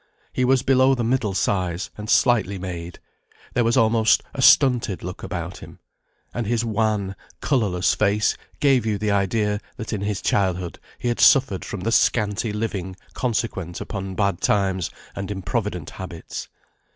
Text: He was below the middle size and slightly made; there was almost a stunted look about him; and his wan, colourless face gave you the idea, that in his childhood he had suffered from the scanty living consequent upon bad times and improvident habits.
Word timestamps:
He 0.33 0.43
was 0.45 0.63
below 0.63 0.95
the 0.95 1.03
middle 1.03 1.35
size 1.35 1.91
and 1.95 2.09
slightly 2.09 2.57
made; 2.57 2.97
there 3.53 3.63
was 3.63 3.77
almost 3.77 4.23
a 4.33 4.41
stunted 4.41 5.03
look 5.03 5.21
about 5.21 5.57
him; 5.59 5.77
and 6.33 6.47
his 6.47 6.65
wan, 6.65 7.15
colourless 7.39 7.93
face 7.93 8.35
gave 8.59 8.83
you 8.83 8.97
the 8.97 9.11
idea, 9.11 9.59
that 9.77 9.93
in 9.93 10.01
his 10.01 10.19
childhood 10.19 10.79
he 10.97 11.07
had 11.07 11.19
suffered 11.19 11.63
from 11.63 11.81
the 11.81 11.91
scanty 11.91 12.51
living 12.51 12.95
consequent 13.13 13.79
upon 13.79 14.15
bad 14.15 14.41
times 14.41 14.89
and 15.15 15.29
improvident 15.29 15.91
habits. 15.91 16.47